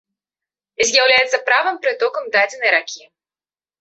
З'яўляецца 0.91 1.41
правым 1.51 1.75
прытокам 1.85 2.23
дадзенай 2.37 2.71
ракі. 2.77 3.01